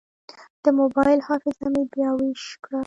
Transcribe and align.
د 0.63 0.65
موبایل 0.79 1.19
حافظه 1.27 1.65
مې 1.73 1.83
بیا 1.93 2.09
ویش 2.17 2.43
کړه. 2.63 2.79